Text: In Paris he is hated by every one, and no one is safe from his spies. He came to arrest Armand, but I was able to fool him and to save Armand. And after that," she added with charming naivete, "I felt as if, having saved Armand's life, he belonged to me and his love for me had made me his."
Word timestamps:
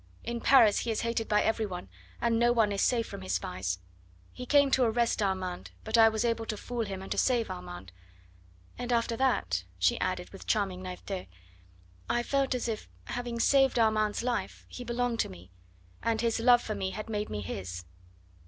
In 0.23 0.41
Paris 0.41 0.79
he 0.79 0.89
is 0.89 1.01
hated 1.01 1.27
by 1.29 1.43
every 1.43 1.67
one, 1.67 1.87
and 2.19 2.39
no 2.39 2.51
one 2.51 2.71
is 2.71 2.81
safe 2.81 3.05
from 3.05 3.21
his 3.21 3.33
spies. 3.33 3.77
He 4.31 4.47
came 4.47 4.71
to 4.71 4.81
arrest 4.83 5.21
Armand, 5.21 5.69
but 5.83 5.95
I 5.95 6.09
was 6.09 6.25
able 6.25 6.47
to 6.47 6.57
fool 6.57 6.85
him 6.85 7.03
and 7.03 7.11
to 7.11 7.19
save 7.19 7.51
Armand. 7.51 7.91
And 8.79 8.91
after 8.91 9.15
that," 9.17 9.63
she 9.77 9.99
added 9.99 10.31
with 10.31 10.47
charming 10.47 10.81
naivete, 10.81 11.29
"I 12.09 12.23
felt 12.23 12.55
as 12.55 12.67
if, 12.67 12.89
having 13.05 13.39
saved 13.39 13.77
Armand's 13.77 14.23
life, 14.23 14.65
he 14.67 14.83
belonged 14.83 15.19
to 15.19 15.29
me 15.29 15.51
and 16.01 16.19
his 16.19 16.39
love 16.39 16.63
for 16.63 16.73
me 16.73 16.89
had 16.89 17.07
made 17.07 17.29
me 17.29 17.41
his." 17.41 17.85